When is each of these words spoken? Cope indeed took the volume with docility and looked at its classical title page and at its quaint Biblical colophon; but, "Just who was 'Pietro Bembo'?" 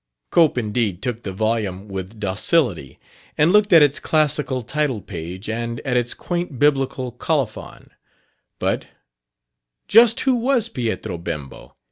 Cope 0.31 0.57
indeed 0.57 1.03
took 1.03 1.21
the 1.21 1.31
volume 1.31 1.87
with 1.87 2.19
docility 2.19 2.97
and 3.37 3.51
looked 3.51 3.71
at 3.71 3.83
its 3.83 3.99
classical 3.99 4.63
title 4.63 4.99
page 4.99 5.47
and 5.47 5.79
at 5.81 5.95
its 5.95 6.15
quaint 6.15 6.57
Biblical 6.57 7.11
colophon; 7.11 7.91
but, 8.57 8.87
"Just 9.87 10.21
who 10.21 10.33
was 10.33 10.69
'Pietro 10.69 11.19
Bembo'?" 11.19 11.75